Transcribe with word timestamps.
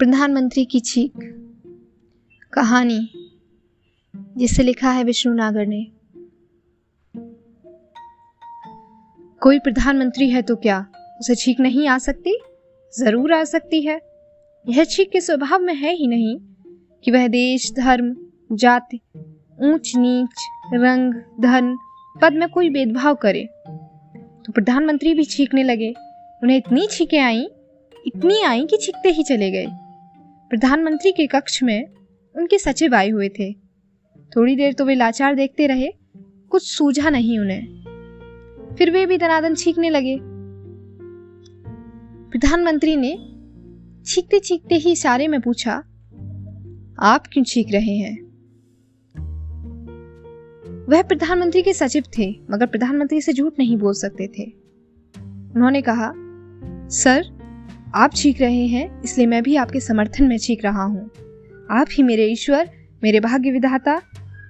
प्रधानमंत्री 0.00 0.64
की 0.64 0.80
छीक 0.80 1.12
कहानी, 2.52 3.08
जिसे 4.36 4.62
लिखा 4.62 4.90
है 4.90 5.04
विष्णु 5.04 5.34
नागर 5.34 5.66
ने। 5.66 5.86
कोई 9.40 9.58
प्रधानमंत्री 9.58 10.30
है 10.30 10.42
तो 10.42 10.56
क्या 10.56 10.86
उसे 11.20 11.34
छीक 11.34 11.60
नहीं 11.60 11.88
आ 11.88 11.98
सकती? 11.98 12.38
ज़रूर 12.98 13.32
आ 13.32 13.44
सकती 13.44 13.80
है। 13.80 14.00
यह 14.68 14.84
छीक 14.84 15.10
के 15.10 15.20
स्वभाव 15.20 15.60
में 15.60 15.74
है 15.74 15.94
ही 15.94 16.06
नहीं 16.06 16.36
कि 17.04 17.10
वह 17.10 17.28
देश, 17.28 17.72
धर्म, 17.72 18.16
जाति, 18.52 19.00
ऊंच, 19.62 19.92
नीच, 19.96 20.48
रंग, 20.74 21.14
धन, 21.40 21.76
पद 22.22 22.32
में 22.32 22.48
कोई 22.48 22.70
भेदभाव 22.70 23.14
करे। 23.14 23.44
तो 24.46 24.52
प्रधानमंत्री 24.52 25.14
भी 25.14 25.24
छींकने 25.24 25.62
लगे। 25.62 25.94
उन्हें 26.42 26.56
इतनी 26.56 26.86
छींके 26.90 27.18
आई, 27.18 27.48
इतनी 28.06 28.42
आई 28.42 28.66
कि 28.66 28.76
छींकते 28.76 29.08
ही 29.08 29.22
चले 29.22 29.50
गए। 29.50 29.66
प्रधानमंत्री 30.50 31.12
के 31.12 31.26
कक्ष 31.26 31.62
में 31.62 31.92
उनके 32.36 32.58
सचिव 32.58 32.94
आए 32.94 33.08
हुए 33.10 33.28
थे। 33.28 33.52
थोड़ी 34.36 34.56
देर 34.56 34.72
तो 34.72 34.84
वे 34.84 34.94
लाचार 34.94 35.34
देखते 35.34 35.66
रहे, 35.66 35.88
कुछ 36.50 36.62
सूझा 36.76 37.10
नहीं 37.10 37.38
उन्हें। 37.38 38.74
फिर 38.78 38.90
वे 38.90 39.06
भी 39.06 39.18
दनादन 39.18 39.54
छींकने 39.54 39.90
लगे। 39.90 40.18
प्रधानमंत्री 42.30 42.96
ने 42.96 43.12
छींकते 44.06 44.40
छींकते 44.40 44.74
ही 44.74 44.92
इशारे 44.92 45.28
में 45.28 45.40
पूछा, 45.40 45.72
आप 47.00 47.26
क्यों 47.32 47.44
छींक 47.44 47.72
रहे 47.72 47.96
हैं? 47.96 48.14
वह 50.88 51.02
प्रधानमंत्री 51.02 51.62
के 51.62 51.72
सचिव 51.72 52.04
थे, 52.18 52.30
मगर 52.50 52.66
प्रधानमंत्री 52.66 53.20
से 53.20 53.32
झूठ 53.32 53.52
नहीं 53.58 53.76
बोल 53.76 53.92
सकते 53.92 54.26
थे। 54.28 54.52
उन्होंने 55.56 55.82
कहा, 55.82 56.12
सर 56.88 57.39
आप 57.94 58.14
छींक 58.14 58.40
रहे 58.40 58.66
हैं, 58.66 59.02
इसलिए 59.02 59.26
मैं 59.26 59.42
भी 59.42 59.56
आपके 59.56 59.80
समर्थन 59.80 60.24
में 60.24 60.38
छींक 60.38 60.64
रहा 60.64 60.82
हूँ। 60.82 61.10
आप 61.70 61.86
ही 61.92 62.02
मेरे 62.02 62.26
ईश्वर, 62.26 62.70
मेरे 63.02 63.20
भाग्य 63.20 63.50
विधाता, 63.50 64.02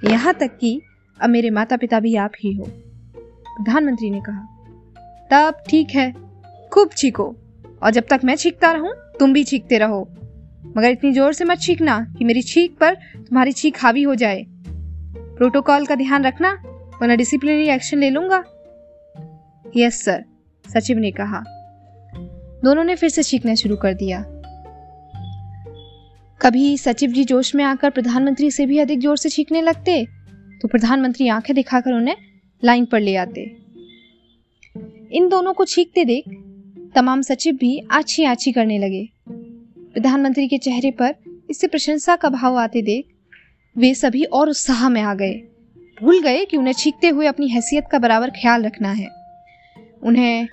यहाँ 0.04 0.34
तक 0.34 0.58
कि 0.58 0.82
अब 1.20 1.30
मेरे 1.30 1.50
माता 1.50 1.76
पिता 1.76 2.00
भी 2.00 2.16
आप 2.16 2.32
ही 2.40 2.52
हो। 2.52 2.64
प्रधानमंत्री 2.64 4.10
ने 4.10 4.20
कहा, 4.20 4.46
तब 5.32 5.62
ठीक 5.68 5.90
है, 5.90 6.14
खूब 6.72 6.90
छीको, 6.96 7.36
और 7.82 7.90
जब 7.90 8.04
तक 8.10 8.20
मैं 8.24 8.36
छींकता 8.36 8.72
रहूँ, 8.72 8.92
तुम 9.18 9.32
भी 9.32 9.44
छींकते 9.44 9.78
रहो। 9.78 10.08
मगर 10.76 10.90
इतनी 10.90 11.12
ज़ोर 11.12 11.32
से 11.32 11.44
मत 11.44 11.60
छींकना 11.60 12.14
कि 12.18 12.24
मेरी 12.24 12.42
छींक 12.42 12.78
पर 12.80 12.94
तुम्हारी 12.94 13.52
छींक 13.52 13.76
हावी 13.78 14.02
हो 14.02 14.14
जाए। 14.14 14.44
प्रोटोकॉल 15.16 15.86
का 15.86 15.94
ध्यान 15.94 16.24
रखना, 16.24 16.52
वरना 17.02 17.14
डिसिप्लिनरी 17.14 17.68
एक्शन 17.68 17.98
ले 17.98 18.10
लूँगा। 18.10 18.44
यस 19.76 20.04
सर 20.04 20.24
सचिव 20.74 20.98
ने 20.98 21.10
कहा। 21.10 21.59
दोनों 22.64 22.84
ने 22.84 22.94
फिर 22.96 23.08
से 23.08 23.22
छींकना 23.22 23.54
शुरू 23.54 23.76
कर 23.76 23.94
दिया। 23.94 24.24
कभी 26.40 26.76
सचिव 26.78 27.10
जी 27.10 27.24
जोश 27.24 27.54
में 27.54 27.64
आकर 27.64 27.90
प्रधानमंत्री 27.90 28.50
से 28.50 28.66
भी 28.66 28.78
अधिक 28.78 29.00
ज़ोर 29.00 29.16
से 29.16 29.28
छींकने 29.28 29.62
लगते 29.62 30.04
तो 30.62 30.68
प्रधानमंत्री 30.68 31.28
आँखें 31.28 31.54
दिखाकर 31.56 31.92
उन्हें 31.92 32.16
लाइन 32.62 32.84
पर 32.84 33.00
ले 33.00 33.14
आते। 33.16 33.42
इन 35.12 35.28
दोनों 35.28 35.52
को 35.52 35.64
छींकते 35.64 36.04
देख 36.04 36.24
तमाम 36.94 37.22
सचिव 37.22 37.54
भी 37.54 37.78
आछी 37.90 38.24
आछी 38.24 38.52
करने 38.52 38.78
लगे। 38.78 39.08
प्रधानमंत्री 39.94 40.48
के 40.48 40.58
चेहरे 40.58 40.90
पर 40.90 41.14
इससे 41.50 41.66
प्रशंसा 41.66 42.16
का 42.16 42.28
भाव 42.28 42.58
आते 42.58 42.82
देख 42.82 43.06
वे 43.76 43.94
सभी 43.94 44.24
और 44.24 44.48
उत्साह 44.48 44.88
में 44.88 45.00
आ 45.02 45.14
गए। 45.14 45.32
भूल 45.98 46.20
गए 46.22 46.44
कि 46.44 46.56
उन्हें 46.56 46.74
छींकते 46.74 47.08
हुए 47.08 47.26
अपनी 47.26 47.48
हैसियत 47.48 47.84
का 47.92 47.98
बराबर 47.98 48.30
ख्याल 48.30 48.62
रखना 48.62 48.92
है। 48.92 49.08
उन्हें 50.02 50.48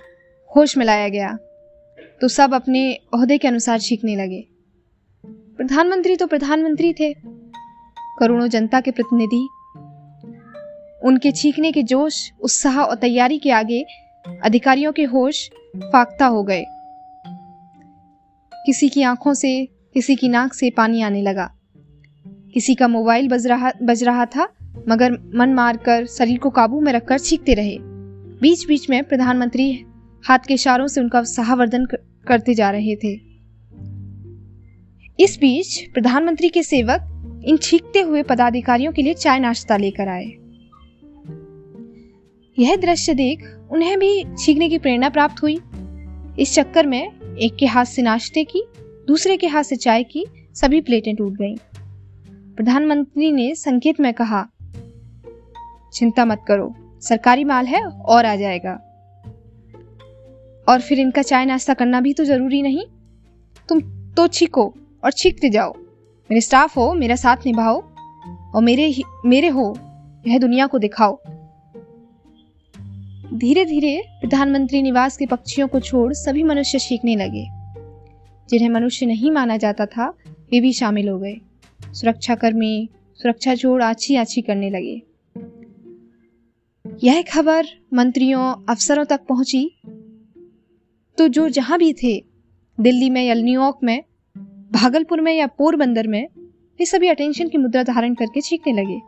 होश 0.50 0.76
में 0.76 0.84
लाया 0.86 1.08
गया। 1.08 1.36
तो 2.20 2.28
सब 2.28 2.54
अपने 2.54 2.94
अहदे 2.94 3.38
के 3.38 3.48
अनुसार 3.48 3.80
छींकने 3.80 4.16
लगे। 4.16 4.46
प्रधानमंत्री 5.26 6.16
तो 6.16 6.26
प्रधानमंत्री 6.26 6.92
थे। 6.92 7.14
करोड़ों 8.18 8.48
जनता 8.48 8.80
के 8.80 8.90
प्रतिनिधि। 8.90 9.48
उनके 11.04 11.32
छींकने 11.32 11.72
के 11.72 11.82
जोश, 11.82 12.32
उत्साह 12.40 12.80
और 12.80 12.96
तैयारी 12.96 13.38
के 13.38 13.50
आगे 13.50 13.84
अधिकारियों 14.44 14.92
के 14.92 15.04
होश 15.04 15.50
फाकता 15.76 16.26
हो 16.26 16.42
गए। 16.42 16.64
किसी 18.66 18.88
की 18.88 19.02
आँखों 19.02 19.34
से, 19.34 19.68
किसी 19.94 20.16
की 20.16 20.28
नाक 20.28 20.54
से 20.54 20.70
पानी 20.70 21.02
आने 21.02 21.22
लगा। 21.22 21.54
किसी 22.54 22.74
का 22.74 22.88
मोबाइल 22.88 23.28
बज 23.28 23.46
रहा 23.46 23.72
बज 23.82 24.04
रहा 24.04 24.26
था, 24.26 24.48
मगर 24.88 25.12
मन 25.34 25.54
मारकर, 25.54 26.06
शरीर 26.06 26.38
को 26.38 26.50
काबू 26.50 26.80
में 26.80 26.92
रखकर 26.92 27.18
छींकते 27.18 27.54
रहे। 27.54 27.78
बीच 28.40 28.66
बीच 28.66 28.90
में 28.90 29.04
प्रधानमंत्री 29.04 29.84
हाथ 30.26 30.38
के 30.38 30.54
इशारों 30.54 30.86
से 30.86 31.00
उनका 31.00 31.20
उत्साहवर्धन 31.20 31.86
करते 32.28 32.54
जा 32.54 32.70
रहे 32.70 32.96
थे। 32.96 33.20
इस 35.20 35.38
बीच 35.40 35.90
प्रधानमंत्री 35.94 36.48
के 36.48 36.62
सेवक 36.62 37.14
इन 37.44 37.56
छींकते 37.56 38.00
हुए 38.00 38.22
पदाधिकारियों 38.22 38.92
के 38.92 39.02
लिए 39.02 39.14
चाय 39.14 39.38
नाश्ता 39.38 39.76
लेकर 39.76 40.08
आए। 40.08 40.26
यह 42.58 42.76
दृश्य 42.76 43.14
देख 43.14 43.68
उन्हें 43.70 43.98
भी 43.98 44.24
छींकने 44.38 44.68
की 44.68 44.78
प्रेरणा 44.78 45.08
प्राप्त 45.08 45.42
हुई। 45.42 45.60
इस 46.38 46.54
चक्कर 46.54 46.86
में 46.86 47.12
एक 47.36 47.56
के 47.56 47.66
हाथ 47.66 47.84
से 47.84 48.02
नाश्ते 48.02 48.44
की, 48.44 48.64
दूसरे 49.06 49.36
के 49.36 49.46
हाथ 49.46 49.62
से 49.62 49.76
चाय 49.76 50.04
की 50.04 50.24
सभी 50.54 50.80
प्लेटें 50.80 51.16
टूट 51.16 51.32
गईं। 51.32 51.56
प्रधानमंत्री 52.54 53.32
ने 53.32 53.54
संकेत 53.54 54.00
में 54.00 54.14
कहा, 54.14 54.48
चिंता 55.92 56.24
मत 56.24 56.44
करो, 56.48 56.74
सरकारी 57.00 57.44
माल 57.44 57.66
है 57.66 57.84
और 57.84 58.26
आ 58.26 58.36
जाएगा। 58.36 58.87
और 60.68 60.80
फिर 60.80 61.00
इनका 61.00 61.22
चाय 61.22 61.44
नाश्ता 61.44 61.74
करना 61.74 62.00
भी 62.00 62.12
तो 62.14 62.24
ज़रूरी 62.24 62.62
नहीं। 62.62 62.84
तुम 63.68 63.80
तो 64.14 64.26
छीको 64.26 64.74
और 65.04 65.12
छीकते 65.12 65.50
जाओ। 65.50 65.74
मेरे 66.30 66.40
स्टाफ 66.40 66.76
हो 66.76 66.94
मेरा 66.94 67.16
साथ 67.16 67.36
निभाओ 67.46 67.80
और 68.54 68.62
मेरे 68.62 68.84
ही, 68.84 69.02
मेरे 69.26 69.48
हो 69.48 69.78
यह 70.26 70.38
दुनिया 70.38 70.66
को 70.66 70.78
दिखाओ। 70.78 71.18
धीरे 73.34 73.64
धीरे 73.64 74.04
प्रधानमंत्री 74.20 74.82
निवास 74.82 75.16
के 75.16 75.26
पक्षियों 75.26 75.68
को 75.68 75.80
छोड़ 75.80 76.12
सभी 76.12 76.42
मनुष्य 76.42 76.78
छींकने 76.78 77.16
लगे। 77.16 77.46
जिन्हें 78.50 78.68
मनुष्य 78.68 79.06
नहीं 79.06 79.30
माना 79.30 79.56
जाता 79.56 79.86
था 79.86 80.08
वे 80.52 80.60
भी 80.60 80.72
शामिल 80.72 81.08
हो 81.08 81.18
गए। 81.18 81.36
सुरक्षाकर्मी 81.92 82.88
सुरक्षा 83.14 83.54
जोड़ 83.54 83.82
आछी 83.82 84.16
आछी 84.16 84.40
करने 84.40 84.70
लगे। 84.70 85.02
यह 87.04 87.22
खबर 87.22 87.66
मंत्रियों 87.94 88.54
अफसरों 88.68 89.04
तक 89.04 89.20
पहुँची 89.28 89.80
तो 91.18 91.28
जो 91.28 91.48
जहाँ 91.48 91.78
भी 91.78 91.92
थे, 91.92 92.24
दिल्ली 92.80 93.10
में 93.10 93.22
या 93.22 93.34
न्यूयॉर्क 93.34 93.78
में, 93.82 94.04
भागलपुर 94.72 95.20
में 95.20 95.32
या 95.32 95.46
पोरबंदर 95.46 96.06
में 96.06 96.28
वे 96.78 96.86
सभी 96.86 97.08
अटेंशन 97.08 97.48
की 97.48 97.58
मुद्रा 97.58 97.82
धारण 97.82 98.14
करके 98.14 98.40
छींकने 98.40 98.72
लगे। 98.72 99.00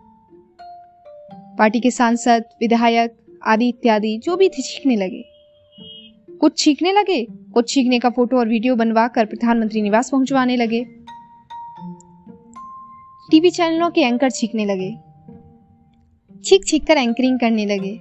पार्टी 1.59 1.81
के 1.81 1.91
सांसद, 1.91 2.44
विधायक, 2.60 3.16
आदि 3.47 3.69
इत्यादि, 3.69 4.19
जो 4.19 4.37
भी 4.37 4.49
थे, 4.49 4.62
छींकने 4.62 4.97
लगे। 4.97 5.25
कुछ 6.37 6.59
छींकने 6.59 6.93
लगे, 6.93 7.26
कुछ 7.31 7.75
छींकने 7.75 7.99
का 7.99 8.10
फ़ोटो 8.10 8.38
और 8.38 8.49
वीडियो 8.49 8.76
बनवा 8.76 9.09
कर 9.09 9.25
प्रधानमंत्री 9.25 9.82
निवास 9.82 10.10
पहुंचवाने 10.10 10.56
लगे। 10.56 10.84
टीवी 13.31 13.50
चैनलों 13.50 13.91
के 13.91 14.00
एंकर 14.00 14.31
छींकने 14.31 14.65
लगे। 14.65 14.91
छींक 16.44 16.66
छींक 16.66 16.87
कर 16.87 16.97
एंकरिंग 16.97 17.41
करने 17.41 17.66
लगे। 17.66 18.00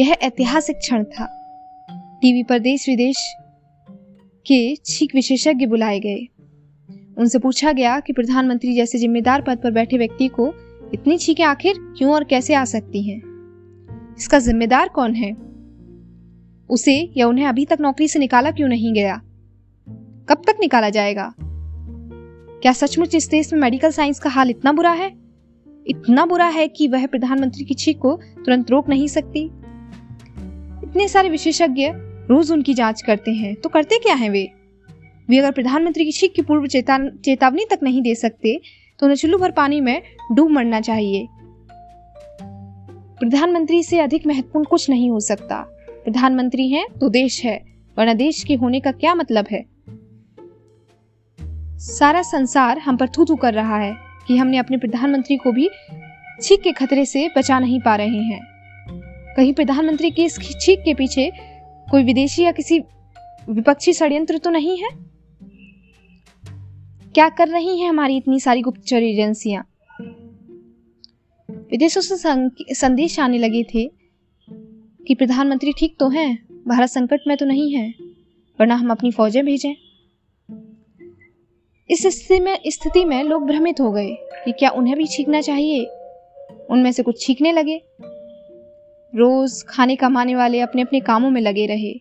यह 0.00 0.16
ऐतिहासिक 0.22 0.76
क्षण 0.76 1.04
था। 1.04 1.36
टीवी 2.22 2.42
पर 2.42 2.58
देश 2.58 2.88
विदेश 2.88 3.34
के 4.46 4.76
छीक 4.76 5.14
विशेषज्ञ 5.14 5.66
बुलाए 5.66 6.00
गए। 6.00 6.26
उनसे 7.18 7.38
पूछा 7.38 7.72
गया 7.72 8.00
कि 8.00 8.12
प्रधानमंत्री 8.12 8.74
जैसे 8.74 8.98
जिम्मेदार 8.98 9.42
पद 9.42 9.58
पर 9.58 9.70
बैठे 9.70 9.98
व्यक्ति 9.98 10.28
को 10.28 10.54
इतनी 10.94 11.18
छींकें 11.18 11.44
आखिर 11.44 11.74
क्यों 11.78 12.12
और 12.12 12.24
कैसे 12.24 12.54
आ 12.54 12.64
सकती 12.64 13.02
हैं? 13.02 13.22
इसका 14.18 14.38
जिम्मेदार 14.38 14.88
कौन 14.88 15.14
है? 15.14 15.32
उसे 16.70 17.12
या 17.16 17.26
उन्हें 17.26 17.46
अभी 17.46 17.64
तक 17.64 17.78
नौकरी 17.80 18.08
से 18.08 18.18
निकाला 18.18 18.50
क्यों 18.50 18.68
नहीं 18.68 18.92
गया? 18.92 19.16
कब 20.28 20.42
तक 20.46 20.56
निकाला 20.60 20.90
जाएगा? 20.90 21.34
क्या 22.62 22.72
सचमुच 22.72 23.14
इस 23.14 23.28
देश 23.28 23.52
में 23.52 23.60
मेडिकल 23.60 23.90
साइंस 23.90 24.18
का 24.18 24.30
हाल 24.30 24.50
इतना 24.50 24.72
बुरा 24.72 24.92
है? 24.92 25.12
इतना 25.86 26.26
बुरा 26.26 26.48
है 26.48 26.68
कि 26.68 26.88
वह 26.88 27.06
प्रधानमंत्री 27.06 27.64
की 27.64 27.74
छीक 27.74 27.98
को 27.98 28.20
तुरंत 28.44 28.70
रोक 28.70 28.88
नहीं 28.88 29.08
सकती। 29.08 29.50
इतने 30.84 31.08
सारे 31.08 31.28
विशेषज्ञ 31.28 32.09
रोज 32.30 32.50
उनकी 32.52 32.74
जाँच 32.74 33.02
करते 33.02 33.30
हैं 33.30 33.54
तो 33.54 33.68
करते 33.68 33.98
क्या 33.98 34.14
हैं 34.14 34.30
वे? 34.30 34.48
वे 35.28 35.38
अगर 35.38 35.50
प्रधानमंत्री 35.50 36.04
की 36.04 36.12
छीक 36.12 36.34
की 36.34 36.42
पूर्व 36.42 36.66
चेतावनी 36.66 37.64
तक 37.70 37.78
नहीं 37.82 38.02
दे 38.02 38.14
सकते 38.14 38.60
तो 39.00 39.06
उन्हें 39.06 39.16
चुल्लू 39.16 39.38
भर 39.38 39.50
पानी 39.50 39.80
में 39.80 40.02
डूब 40.32 40.50
मरना 40.50 40.80
चाहिए। 40.80 41.26
प्रधानमंत्री 43.20 43.82
से 43.82 43.98
अधिक 44.00 44.26
महत्वपूर्ण 44.26 44.64
कुछ 44.64 44.88
नहीं 44.90 45.10
हो 45.10 45.20
सकता। 45.20 45.60
प्रधानमंत्री 46.04 46.68
हैं 46.68 46.86
तो 47.00 47.08
देश 47.08 47.44
है, 47.44 47.56
वरना 47.96 48.14
देश 48.14 48.42
के 48.44 48.54
होने 48.54 48.80
का 48.80 48.92
क्या 48.92 49.14
मतलब 49.14 49.46
है? 49.50 49.64
सारा 51.78 52.22
संसार 52.22 52.78
हम 52.78 52.96
पर 52.96 53.08
थू 53.08 53.24
थू 53.24 53.36
कर 53.36 53.54
रहा 53.54 53.78
है 53.78 53.94
कि 54.26 54.36
हमने 54.36 54.58
अपने 54.58 54.76
प्रधानमंत्री 54.76 55.36
को 55.36 55.52
भी 55.52 55.68
छीक 56.42 56.60
के 56.60 56.72
खतरे 56.72 57.04
से 57.04 57.28
बचा 57.38 57.58
नहीं 57.58 57.80
पा 57.80 57.96
रहे 57.96 58.22
हैं। 58.24 58.40
कहीं 59.36 59.52
प्रधानमंत्री 59.52 60.10
की 60.10 60.24
इस 60.24 60.38
छीक 60.60 60.80
के 60.80 60.94
पीछे 60.94 61.30
कोई 61.90 62.02
विदेशी 62.04 62.42
या 62.42 62.52
किसी 62.52 62.78
विपक्षी 63.48 63.92
षड्यंत्र 63.92 64.38
तो 64.38 64.50
नहीं 64.50 64.76
है? 64.78 64.88
क्या 67.14 67.28
कर 67.28 67.48
रही 67.48 67.78
हैं 67.80 67.88
हमारी 67.88 68.16
इतनी 68.16 68.40
सारी 68.40 68.60
गुप्तचर 68.62 69.02
एजेंसियाँ? 69.02 69.64
विदेशों 71.70 72.00
से 72.00 72.74
संदेश 72.74 73.18
आने 73.20 73.38
लगे 73.38 73.62
थे 73.64 73.84
कि 75.06 75.14
प्रधानमंत्री 75.14 75.72
ठीक 75.72 75.96
तो 76.00 76.08
हैं, 76.08 76.62
भारत 76.68 76.88
संकट 76.88 77.20
में 77.28 77.36
तो 77.36 77.46
नहीं 77.46 77.72
है, 77.74 77.94
वरना 78.58 78.74
हम 78.74 78.90
अपनी 78.90 79.10
फौजें 79.10 79.44
भेजें। 79.44 79.74
इस 81.90 82.06
स्थिति 82.06 82.40
में 82.40 82.58
स्थिति 82.66 83.04
में 83.04 83.22
लोग 83.24 83.46
भ्रमित 83.46 83.80
हो 83.80 83.90
गए 83.92 84.10
कि 84.44 84.52
क्या 84.52 84.70
उन्हें 84.70 84.96
भी 84.96 85.06
छींकना 85.06 85.40
चाहिए? 85.40 85.84
उनमें 86.70 86.92
से 86.92 87.02
कुछ 87.02 87.22
छींकने 87.22 87.52
लगे। 87.52 87.82
रोज 89.14 89.62
खाने 89.68 89.96
कमाने 89.96 90.34
वाले 90.34 90.60
अपने 90.60 90.82
अपने 90.82 91.00
कामों 91.00 91.30
में 91.30 91.40
लगे 91.40 91.66
रहे। 91.66 91.92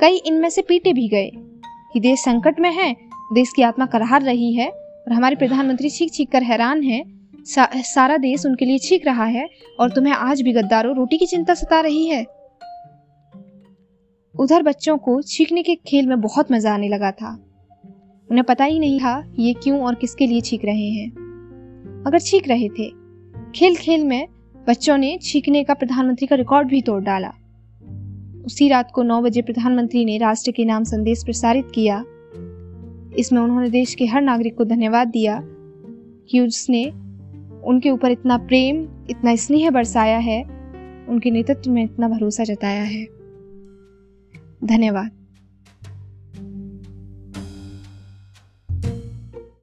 कई 0.00 0.16
इनमें 0.16 0.48
से 0.50 0.62
पीटे 0.62 0.92
भी 0.92 1.08
गए 1.08 1.30
कि 1.92 2.00
देश 2.00 2.20
संकट 2.20 2.60
में 2.60 2.70
है 2.70 2.92
देश 3.32 3.52
की 3.56 3.62
आत्मा 3.62 3.86
करहार 3.86 4.22
रही 4.22 4.52
है 4.54 4.68
और 4.68 5.12
हमारे 5.12 5.36
प्रधानमंत्री 5.36 5.90
छीक 5.90 6.12
छीक 6.12 6.30
कर 6.30 6.42
हैरान 6.42 6.82
है। 6.82 7.02
सा, 7.44 7.68
सारा 7.74 8.16
देश 8.16 8.46
उनके 8.46 8.64
लिए 8.64 8.78
छीक 8.78 9.06
रहा 9.06 9.24
है 9.24 9.48
और 9.80 9.90
तुम्हें 9.90 10.12
आज 10.12 10.42
भी 10.42 10.52
गद्दारों 10.52 10.96
रोटी 10.96 11.18
की 11.18 11.26
चिंता 11.26 11.54
सता 11.54 11.80
रही 11.80 12.06
है। 12.06 12.24
उधर 14.34 14.62
बच्चों 14.62 14.96
को 14.98 15.22
छींकने 15.22 15.62
के 15.62 15.74
खेल 15.74 16.06
में 16.06 16.20
बहुत 16.20 16.52
मज़ा 16.52 16.74
आने 16.74 16.88
लगा 16.88 17.10
था। 17.10 17.32
उन्हें 18.30 18.44
पता 18.44 18.64
ही 18.64 18.78
नहीं 18.78 18.98
था 19.00 19.32
ये 19.38 19.52
क्यों 19.54 19.80
और 19.80 19.94
किसके 19.94 20.26
लिए 20.26 20.40
छींक 20.40 20.64
रहे 20.64 20.90
हैं। 20.90 21.08
मगर 22.06 22.18
छींक 22.18 22.48
रहे 22.48 22.68
थे 22.68 22.90
खेल 23.54 23.76
खेल 23.76 24.04
में 24.04 24.26
बच्चों 24.66 24.98
ने 24.98 25.18
छींकने 25.22 25.64
का 25.64 25.74
प्रधानमंत्री 25.74 26.26
का 26.26 26.36
रिकॉर्ड 26.36 26.68
भी 26.68 26.82
तोड़ 26.82 27.02
डाला। 27.02 27.32
उसी 28.46 28.68
रात 28.68 28.90
को 28.94 29.02
नौ 29.02 29.22
बजे 29.22 29.42
प्रधानमंत्री 29.42 30.04
ने 30.04 30.18
राष्ट्र 30.18 30.50
के 30.50 30.64
नाम 30.64 30.84
संदेश 30.84 31.24
प्रसारित 31.24 31.66
किया। 31.74 32.04
इसमें 33.18 33.40
उन्होंने 33.40 33.70
देश 33.70 33.94
के 33.94 34.06
हर 34.06 34.22
नागरिक 34.22 34.56
को 34.56 34.64
धन्यवाद 34.64 35.08
दिया 35.08 35.40
कि 36.30 36.40
उसने 36.40 36.84
उनके 37.64 37.90
ऊपर 37.90 38.10
इतना 38.10 38.38
प्रेम, 38.38 38.88
इतना 39.10 39.36
स्नेह 39.36 39.70
बरसाया 39.70 40.18
है, 40.18 40.42
उनके 41.08 41.30
नेतृत्व 41.30 41.70
में 41.70 41.84
इतना 41.84 42.08
भरोसा 42.08 42.44
जताया 42.44 42.82
है। 42.82 43.04
धन्यवाद। 44.64 45.23